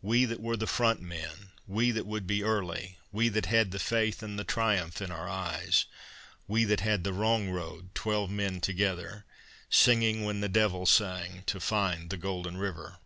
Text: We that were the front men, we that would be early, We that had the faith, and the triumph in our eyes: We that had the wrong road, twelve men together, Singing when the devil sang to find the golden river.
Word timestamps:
We 0.00 0.24
that 0.24 0.40
were 0.40 0.56
the 0.56 0.66
front 0.66 1.02
men, 1.02 1.50
we 1.66 1.90
that 1.90 2.06
would 2.06 2.26
be 2.26 2.42
early, 2.42 2.96
We 3.12 3.28
that 3.28 3.44
had 3.44 3.72
the 3.72 3.78
faith, 3.78 4.22
and 4.22 4.38
the 4.38 4.42
triumph 4.42 5.02
in 5.02 5.10
our 5.10 5.28
eyes: 5.28 5.84
We 6.48 6.64
that 6.64 6.80
had 6.80 7.04
the 7.04 7.12
wrong 7.12 7.50
road, 7.50 7.94
twelve 7.94 8.30
men 8.30 8.62
together, 8.62 9.26
Singing 9.68 10.24
when 10.24 10.40
the 10.40 10.48
devil 10.48 10.86
sang 10.86 11.42
to 11.44 11.60
find 11.60 12.08
the 12.08 12.16
golden 12.16 12.56
river. 12.56 13.00